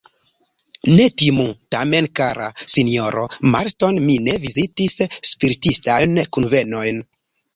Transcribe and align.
Ne 0.99 1.03
timu, 1.21 1.43
tamen, 1.75 2.07
kara 2.19 2.47
sinjoro 2.77 3.25
Marston, 3.55 4.01
mi 4.07 4.17
ne 4.29 4.37
vizitis 4.47 4.97
spiritistajn 5.33 6.17
kunvenojn. 6.39 7.05